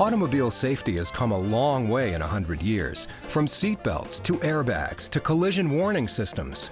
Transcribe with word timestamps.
Automobile 0.00 0.48
safety 0.48 0.96
has 0.96 1.10
come 1.10 1.32
a 1.32 1.38
long 1.38 1.88
way 1.88 2.14
in 2.14 2.20
100 2.20 2.62
years, 2.62 3.08
from 3.28 3.46
seatbelts 3.46 4.22
to 4.22 4.34
airbags 4.34 5.10
to 5.10 5.18
collision 5.18 5.68
warning 5.68 6.06
systems. 6.06 6.70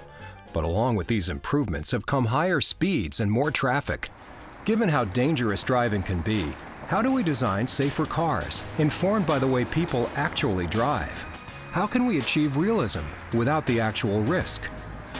But 0.53 0.63
along 0.63 0.95
with 0.95 1.07
these 1.07 1.27
improvements 1.27 1.91
have 1.91 2.05
come 2.05 2.23
higher 2.23 2.61
speeds 2.61 3.19
and 3.19 3.29
more 3.29 3.51
traffic. 3.51 4.11
Given 4.63 4.87
how 4.87 5.03
dangerous 5.03 5.61
driving 5.61 6.03
can 6.03 6.21
be, 6.21 6.53
how 6.87 7.01
do 7.01 7.11
we 7.11 7.21
design 7.21 7.67
safer 7.67 8.05
cars, 8.05 8.63
informed 8.77 9.25
by 9.25 9.39
the 9.39 9.47
way 9.47 9.65
people 9.65 10.09
actually 10.15 10.67
drive? 10.67 11.21
How 11.73 11.85
can 11.85 12.05
we 12.05 12.19
achieve 12.19 12.55
realism 12.55 13.03
without 13.33 13.65
the 13.65 13.81
actual 13.81 14.21
risk? 14.21 14.69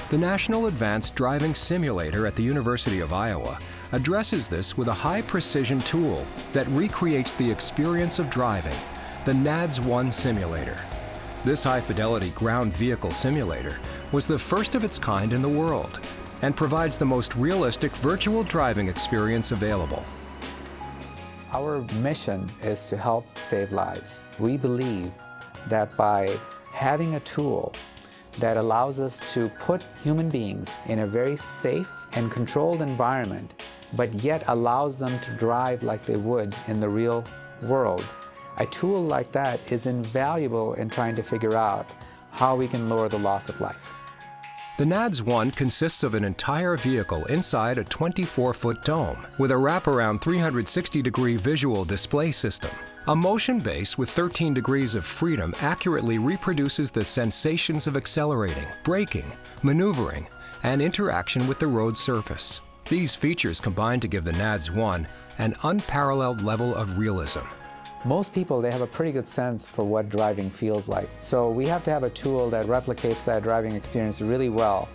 The 0.10 0.18
National 0.18 0.68
Advanced 0.68 1.16
Driving 1.16 1.54
Simulator 1.54 2.26
at 2.26 2.38
the 2.38 2.44
University 2.44 3.02
of 3.02 3.12
Iowa 3.12 3.60
addresses 3.92 4.48
this 4.48 4.78
with 4.78 4.88
a 4.88 4.94
high 4.94 5.22
precision 5.22 5.82
tool 5.82 6.26
that 6.54 6.66
recreates 6.70 7.34
the 7.34 7.52
experience 7.52 8.18
of 8.18 8.30
driving, 8.30 8.78
the 9.26 9.34
NADS 9.34 9.82
1 9.82 10.10
simulator. 10.14 10.78
This 11.44 11.62
high 11.62 11.82
fidelity 11.82 12.30
ground 12.30 12.74
vehicle 12.78 13.12
simulator 13.12 13.80
was 14.14 14.26
the 14.26 14.40
first 14.40 14.76
of 14.76 14.86
its 14.86 14.98
kind 14.98 15.34
in 15.34 15.42
the 15.42 15.50
world 15.50 16.00
and 16.42 16.56
provides 16.56 16.96
the 16.96 17.04
most 17.04 17.36
realistic 17.36 17.92
virtual 17.98 18.46
driving 18.46 18.88
experience 18.88 19.52
available. 19.52 20.06
Our 21.52 21.82
mission 21.96 22.50
is 22.64 22.88
to 22.88 22.96
help 22.96 23.28
save 23.40 23.74
lives. 23.74 24.22
We 24.40 24.56
believe 24.56 25.12
that 25.68 25.98
by 25.98 26.40
having 26.72 27.16
a 27.16 27.20
tool 27.20 27.74
that 28.40 28.58
allows 28.58 29.00
us 29.00 29.20
to 29.34 29.50
put 29.60 29.84
human 30.04 30.30
beings 30.30 30.72
in 30.86 31.00
a 31.00 31.08
very 31.08 31.36
safe 31.36 31.92
and 32.14 32.32
controlled 32.32 32.82
environment, 32.82 33.54
but 33.94 34.14
yet 34.16 34.44
allows 34.48 35.00
them 35.00 35.20
to 35.22 35.32
drive 35.34 35.84
like 35.84 36.06
they 36.06 36.18
would 36.18 36.56
in 36.68 36.80
the 36.80 36.90
real 36.90 37.24
world, 37.64 38.06
a 38.58 38.66
tool 38.66 39.04
like 39.04 39.32
that 39.32 39.60
is 39.72 39.86
invaluable 39.86 40.74
in 40.74 40.90
trying 40.90 41.16
to 41.16 41.24
figure 41.24 41.56
out 41.56 41.88
how 42.32 42.56
we 42.56 42.68
can 42.68 42.90
lower 42.90 43.10
the 43.10 43.20
loss 43.20 43.50
of 43.50 43.60
life. 43.62 43.94
The 44.78 44.86
NADS 44.86 45.24
1 45.24 45.52
consists 45.52 46.04
of 46.04 46.14
an 46.14 46.24
entire 46.24 46.78
vehicle 46.78 47.26
inside 47.26 47.80
a 47.80 47.84
24 47.84 48.54
foot 48.54 48.86
dome 48.86 49.26
with 49.40 49.50
a 49.52 49.56
wraparound 49.56 50.22
360 50.22 51.02
degree 51.02 51.36
visual 51.36 51.84
display 51.84 52.32
system. 52.32 52.70
A 53.10 53.16
motion 53.16 53.62
base 53.62 53.98
with 53.98 54.10
13 54.10 54.54
degrees 54.54 54.94
of 54.94 55.06
freedom 55.06 55.56
accurately 55.62 56.18
reproduces 56.18 56.92
the 56.92 57.06
sensations 57.06 57.88
of 57.88 57.96
accelerating, 57.96 58.68
braking, 58.84 59.32
maneuvering, 59.64 60.28
and 60.64 60.82
interaction 60.82 61.48
with 61.48 61.58
the 61.58 61.68
road 61.68 61.96
surface. 61.96 62.60
These 62.90 63.16
features 63.16 63.62
combine 63.62 64.02
to 64.02 64.10
give 64.10 64.26
the 64.26 64.34
NADS 64.34 64.72
1 64.72 65.08
an 65.38 65.56
unparalleled 65.64 66.42
level 66.42 66.76
of 66.76 66.98
realism. 66.98 67.46
Most 68.04 68.34
people, 68.34 68.60
they 68.60 68.72
have 68.72 68.82
a 68.82 68.88
pretty 68.88 69.14
good 69.14 69.26
sense 69.26 69.70
for 69.70 69.86
what 69.86 70.10
driving 70.10 70.50
feels 70.50 70.90
like. 70.90 71.08
So 71.22 71.50
we 71.50 71.66
have 71.68 71.84
to 71.84 71.92
have 71.92 72.04
a 72.04 72.10
tool 72.10 72.50
that 72.50 72.66
replicates 72.66 73.24
that 73.24 73.42
driving 73.42 73.74
experience 73.74 74.20
really 74.20 74.50
well 74.50 74.90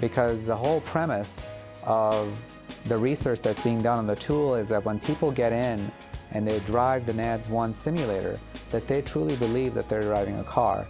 because 0.00 0.46
the 0.46 0.56
whole 0.56 0.80
premise 0.80 1.46
of 1.84 2.32
the 2.86 2.96
research 2.96 3.40
that's 3.42 3.60
being 3.60 3.82
done 3.82 3.98
on 3.98 4.06
the 4.06 4.16
tool 4.16 4.54
is 4.54 4.70
that 4.70 4.82
when 4.86 4.98
people 5.00 5.30
get 5.30 5.52
in 5.52 5.92
and 6.32 6.46
they 6.46 6.58
drive 6.60 7.06
the 7.06 7.12
NADS 7.12 7.48
1 7.48 7.72
simulator, 7.72 8.38
that 8.70 8.86
they 8.86 9.02
truly 9.02 9.36
believe 9.36 9.74
that 9.74 9.88
they're 9.88 10.02
driving 10.02 10.38
a 10.40 10.44
car. 10.44 10.86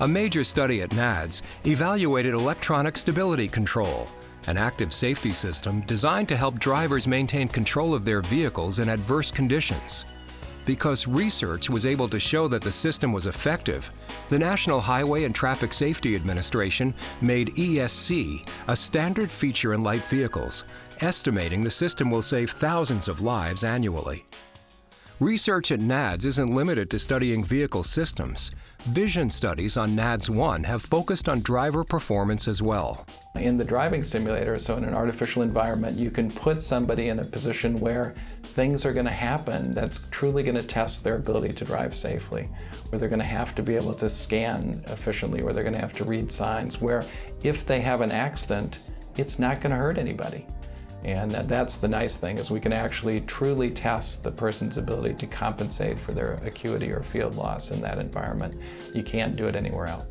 A 0.00 0.08
major 0.08 0.42
study 0.42 0.82
at 0.82 0.92
NADS 0.92 1.42
evaluated 1.66 2.34
electronic 2.34 2.96
stability 2.96 3.48
control, 3.48 4.08
an 4.46 4.56
active 4.56 4.92
safety 4.92 5.32
system 5.32 5.80
designed 5.82 6.28
to 6.28 6.36
help 6.36 6.58
drivers 6.58 7.06
maintain 7.06 7.48
control 7.48 7.94
of 7.94 8.04
their 8.04 8.20
vehicles 8.20 8.78
in 8.78 8.88
adverse 8.88 9.30
conditions. 9.30 10.04
Because 10.66 11.06
research 11.06 11.68
was 11.68 11.84
able 11.84 12.08
to 12.08 12.18
show 12.18 12.48
that 12.48 12.62
the 12.62 12.72
system 12.72 13.12
was 13.12 13.26
effective, 13.26 13.90
the 14.30 14.38
National 14.38 14.80
Highway 14.80 15.24
and 15.24 15.34
Traffic 15.34 15.72
Safety 15.72 16.16
Administration 16.16 16.94
made 17.20 17.54
ESC 17.54 18.46
a 18.68 18.74
standard 18.74 19.30
feature 19.30 19.74
in 19.74 19.82
light 19.82 20.04
vehicles, 20.04 20.64
estimating 21.00 21.62
the 21.62 21.70
system 21.70 22.10
will 22.10 22.22
save 22.22 22.50
thousands 22.50 23.08
of 23.08 23.20
lives 23.20 23.62
annually. 23.62 24.24
Research 25.20 25.70
at 25.70 25.78
NADS 25.78 26.24
isn't 26.24 26.56
limited 26.56 26.90
to 26.90 26.98
studying 26.98 27.44
vehicle 27.44 27.84
systems. 27.84 28.50
Vision 28.86 29.30
studies 29.30 29.76
on 29.76 29.94
NADS 29.94 30.28
1 30.28 30.64
have 30.64 30.82
focused 30.82 31.28
on 31.28 31.40
driver 31.40 31.84
performance 31.84 32.48
as 32.48 32.60
well. 32.60 33.06
In 33.36 33.56
the 33.56 33.62
driving 33.62 34.02
simulator, 34.02 34.58
so 34.58 34.76
in 34.76 34.82
an 34.82 34.92
artificial 34.92 35.42
environment, 35.42 35.96
you 35.96 36.10
can 36.10 36.32
put 36.32 36.60
somebody 36.60 37.10
in 37.10 37.20
a 37.20 37.24
position 37.24 37.78
where 37.78 38.12
things 38.42 38.84
are 38.84 38.92
going 38.92 39.06
to 39.06 39.12
happen 39.12 39.72
that's 39.72 40.00
truly 40.10 40.42
going 40.42 40.56
to 40.56 40.64
test 40.64 41.04
their 41.04 41.14
ability 41.14 41.54
to 41.54 41.64
drive 41.64 41.94
safely, 41.94 42.48
where 42.88 42.98
they're 42.98 43.08
going 43.08 43.20
to 43.20 43.24
have 43.24 43.54
to 43.54 43.62
be 43.62 43.76
able 43.76 43.94
to 43.94 44.08
scan 44.08 44.82
efficiently, 44.88 45.44
where 45.44 45.52
they're 45.52 45.62
going 45.62 45.74
to 45.74 45.80
have 45.80 45.94
to 45.94 46.04
read 46.04 46.32
signs, 46.32 46.80
where 46.80 47.04
if 47.44 47.64
they 47.64 47.80
have 47.80 48.00
an 48.00 48.10
accident, 48.10 48.78
it's 49.16 49.38
not 49.38 49.60
going 49.60 49.70
to 49.70 49.76
hurt 49.76 49.96
anybody. 49.96 50.44
And 51.04 51.32
that's 51.32 51.76
the 51.76 51.88
nice 51.88 52.16
thing 52.16 52.38
is 52.38 52.50
we 52.50 52.60
can 52.60 52.72
actually 52.72 53.20
truly 53.20 53.70
test 53.70 54.22
the 54.22 54.30
person's 54.30 54.78
ability 54.78 55.14
to 55.16 55.26
compensate 55.26 56.00
for 56.00 56.12
their 56.12 56.40
acuity 56.44 56.90
or 56.90 57.02
field 57.02 57.36
loss 57.36 57.70
in 57.70 57.82
that 57.82 57.98
environment. 57.98 58.60
You 58.94 59.02
can't 59.02 59.36
do 59.36 59.44
it 59.44 59.54
anywhere 59.54 59.86
else. 59.86 60.06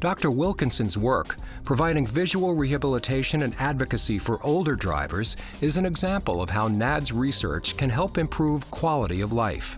Dr. 0.00 0.30
Wilkinson's 0.30 0.96
work, 0.96 1.38
providing 1.64 2.06
visual 2.06 2.54
rehabilitation 2.54 3.42
and 3.42 3.56
advocacy 3.58 4.18
for 4.18 4.40
older 4.44 4.76
drivers, 4.76 5.36
is 5.60 5.76
an 5.76 5.86
example 5.86 6.40
of 6.40 6.50
how 6.50 6.68
NADS 6.68 7.10
research 7.10 7.76
can 7.76 7.90
help 7.90 8.16
improve 8.16 8.70
quality 8.70 9.22
of 9.22 9.32
life. 9.32 9.76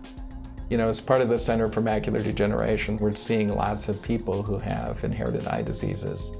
You 0.69 0.77
know, 0.77 0.89
as 0.89 1.01
part 1.01 1.23
of 1.23 1.29
the 1.29 1.39
Center 1.39 1.71
for 1.71 1.81
Macular 1.81 2.23
Degeneration, 2.23 2.99
we're 2.99 3.15
seeing 3.15 3.49
lots 3.49 3.89
of 3.89 4.03
people 4.03 4.43
who 4.43 4.59
have 4.59 5.03
inherited 5.05 5.47
eye 5.47 5.63
diseases, 5.63 6.31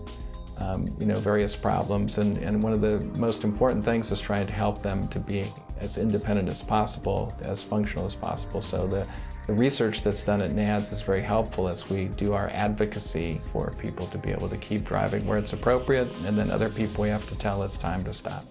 um, 0.61 0.95
you 1.01 1.07
know, 1.07 1.19
various 1.19 1.57
problems, 1.57 2.19
and, 2.19 2.37
and 2.39 2.63
one 2.63 2.73
of 2.73 2.81
the 2.81 3.01
most 3.19 3.45
important 3.45 3.85
things 3.85 4.13
is 4.13 4.21
trying 4.21 4.47
to 4.47 4.53
help 4.53 4.83
them 4.83 5.09
to 5.09 5.19
be 5.19 5.51
as 5.81 5.99
independent 5.99 6.49
as 6.49 6.63
possible, 6.63 7.35
as 7.41 7.63
functional 7.63 8.07
as 8.07 8.15
possible. 8.15 8.61
So 8.61 8.87
the 8.87 9.07
the 9.47 9.57
research 9.57 10.05
that's 10.05 10.23
done 10.23 10.41
at 10.41 10.53
NADS 10.53 10.93
is 10.93 11.01
very 11.01 11.23
helpful 11.23 11.67
as 11.67 11.91
we 11.91 12.05
do 12.05 12.35
our 12.35 12.51
advocacy 12.51 13.41
for 13.53 13.73
people 13.81 14.07
to 14.07 14.17
be 14.17 14.31
able 14.31 14.49
to 14.49 14.57
keep 14.59 14.85
driving 14.85 15.27
where 15.27 15.39
it's 15.39 15.55
appropriate, 15.55 16.15
and 16.25 16.39
then 16.39 16.53
other 16.53 16.69
people 16.69 17.03
we 17.03 17.09
have 17.09 17.29
to 17.29 17.37
tell 17.37 17.65
it's 17.65 17.77
time 17.77 18.05
to 18.05 18.13
stop 18.13 18.45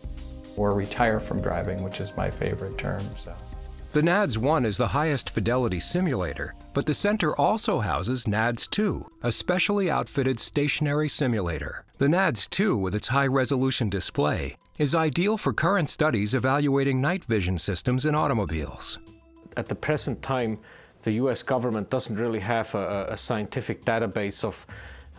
or 0.57 0.73
retire 0.73 1.21
from 1.21 1.41
driving, 1.41 1.83
which 1.83 2.01
is 2.01 2.17
my 2.17 2.29
favorite 2.29 2.77
term. 2.77 3.01
So. 3.15 3.33
The 3.93 4.01
NADS 4.01 4.37
1 4.37 4.65
is 4.65 4.77
the 4.77 4.89
highest 4.89 5.29
fidelity 5.29 5.79
simulator, 5.79 6.53
but 6.79 6.85
the 6.85 6.93
center 6.93 7.35
also 7.35 7.81
houses 7.81 8.25
NADS 8.25 8.65
2, 8.69 9.05
a 9.21 9.33
specially 9.33 9.91
outfitted 9.91 10.39
stationary 10.39 11.09
simulator. 11.09 11.83
The 11.97 12.07
NADS 12.07 12.47
2, 12.47 12.77
with 12.77 12.95
its 12.95 13.09
high 13.09 13.27
resolution 13.27 13.89
display, 13.89 14.55
is 14.77 14.95
ideal 14.95 15.35
for 15.37 15.51
current 15.51 15.89
studies 15.89 16.33
evaluating 16.33 17.01
night 17.01 17.25
vision 17.25 17.57
systems 17.57 18.05
in 18.05 18.15
automobiles. 18.15 18.97
At 19.57 19.65
the 19.65 19.75
present 19.75 20.21
time, 20.21 20.57
the 21.03 21.11
US 21.23 21.43
government 21.43 21.89
doesn't 21.89 22.15
really 22.15 22.39
have 22.39 22.73
a, 22.73 23.07
a 23.09 23.17
scientific 23.17 23.83
database 23.83 24.45
of 24.45 24.65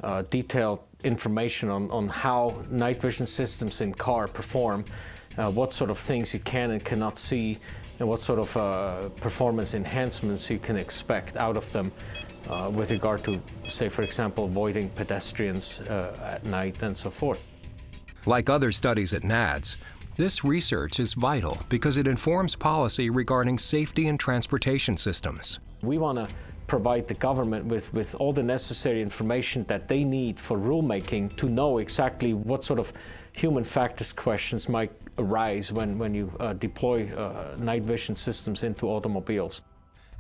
uh, 0.03 0.23
detailed 0.31 0.81
information 1.05 1.69
on, 1.69 1.91
on 1.91 2.09
how 2.09 2.65
night 2.71 3.03
vision 3.03 3.27
systems 3.27 3.83
in 3.83 3.93
car 3.93 4.29
perform, 4.29 4.83
uh, 5.37 5.51
what 5.51 5.75
sort 5.75 5.91
of 5.91 5.99
things 5.99 6.33
you 6.33 6.41
can 6.41 6.71
and 6.71 6.83
cannot 6.83 7.19
see, 7.19 7.59
and 8.01 8.09
what 8.09 8.21
sort 8.21 8.39
of 8.39 8.57
uh, 8.57 9.09
performance 9.21 9.75
enhancements 9.75 10.51
you 10.51 10.59
can 10.59 10.77
expect 10.77 11.37
out 11.37 11.57
of 11.57 11.71
them 11.73 11.93
uh, 12.49 12.71
with 12.75 12.91
regard 12.91 13.23
to, 13.23 13.41
say, 13.65 13.89
for 13.89 14.03
example, 14.03 14.47
avoiding 14.47 14.89
pedestrians 14.91 15.81
uh, 15.83 16.35
at 16.35 16.45
night 16.47 16.83
and 16.83 16.97
so 16.97 17.11
forth. 17.11 17.47
Like 18.27 18.51
other 18.51 18.73
studies 18.73 19.15
at 19.15 19.23
NADS, 19.23 19.77
this 20.17 20.45
research 20.45 20.99
is 20.99 21.15
vital 21.15 21.59
because 21.69 21.99
it 21.99 22.07
informs 22.07 22.57
policy 22.57 23.11
regarding 23.11 23.59
safety 23.59 24.07
in 24.09 24.19
transportation 24.19 24.97
systems. 24.97 25.61
We 25.83 25.99
want 25.99 26.19
to 26.19 26.29
provide 26.71 27.09
the 27.09 27.15
government 27.15 27.65
with, 27.67 27.93
with 27.93 28.15
all 28.15 28.33
the 28.33 28.45
necessary 28.45 29.03
information 29.03 29.65
that 29.65 29.89
they 29.89 30.05
need 30.05 30.39
for 30.39 30.57
rulemaking 30.57 31.35
to 31.37 31.49
know 31.49 31.79
exactly 31.79 32.33
what 32.33 32.63
sort 32.63 32.79
of 32.79 32.93
human 33.33 33.65
factors 33.65 34.13
questions 34.13 34.69
might 34.69 34.93
arise 35.19 35.73
when, 35.73 35.99
when 35.99 36.15
you 36.15 36.33
uh, 36.39 36.53
deploy 36.53 37.13
uh, 37.17 37.57
night 37.59 37.85
vision 37.85 38.15
systems 38.15 38.63
into 38.63 38.87
automobiles. 38.87 39.63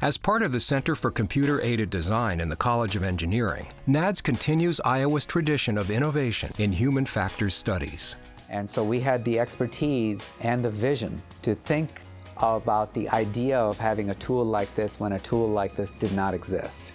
As 0.03 0.17
part 0.19 0.43
of 0.43 0.51
the 0.51 0.59
Center 0.59 0.97
for 0.97 1.13
Computer 1.13 1.61
Aided 1.61 1.89
Design 1.89 2.41
in 2.41 2.49
the 2.49 2.57
College 2.57 2.97
of 2.97 3.05
Engineering, 3.05 3.69
NADS 3.87 4.21
continues 4.21 4.81
Iowa's 4.81 5.27
tradition 5.27 5.79
of 5.79 5.89
innovation 5.89 6.53
in 6.59 6.73
human 6.73 7.07
factors 7.07 7.55
studies. 7.55 8.17
And 8.51 8.69
so 8.69 8.83
we 8.83 8.99
had 8.99 9.25
the 9.25 9.39
expertise 9.39 10.33
and 10.41 10.65
the 10.65 10.71
vision 10.71 11.23
to 11.43 11.55
think 11.55 12.03
about 12.43 12.93
the 12.95 13.09
idea 13.11 13.59
of 13.59 13.79
having 13.79 14.11
a 14.11 14.15
tool 14.17 14.45
like 14.45 14.75
this 14.75 14.99
when 14.99 15.13
a 15.13 15.19
tool 15.21 15.49
like 15.49 15.75
this 15.75 15.93
did 15.93 16.13
not 16.13 16.35
exist. 16.35 16.95